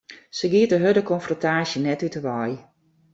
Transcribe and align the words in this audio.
Sy 0.37 0.47
giet 0.51 0.71
de 0.71 0.77
hurde 0.83 1.03
konfrontaasje 1.11 1.77
net 1.79 2.01
út 2.07 2.15
'e 2.17 2.21
wei. 2.27 2.51